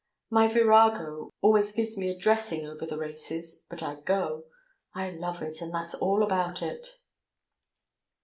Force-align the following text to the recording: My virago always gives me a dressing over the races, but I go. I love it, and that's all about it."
My 0.31 0.47
virago 0.47 1.29
always 1.43 1.73
gives 1.73 1.95
me 1.95 2.09
a 2.09 2.17
dressing 2.17 2.65
over 2.65 2.87
the 2.87 2.97
races, 2.97 3.67
but 3.69 3.83
I 3.83 4.01
go. 4.03 4.45
I 4.95 5.11
love 5.11 5.43
it, 5.43 5.61
and 5.61 5.71
that's 5.71 5.93
all 5.93 6.23
about 6.23 6.63
it." 6.63 6.97